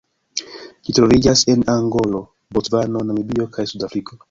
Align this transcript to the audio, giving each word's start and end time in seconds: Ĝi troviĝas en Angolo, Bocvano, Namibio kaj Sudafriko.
Ĝi 0.87 0.95
troviĝas 0.99 1.43
en 1.53 1.67
Angolo, 1.75 2.23
Bocvano, 2.59 3.07
Namibio 3.13 3.49
kaj 3.59 3.71
Sudafriko. 3.75 4.19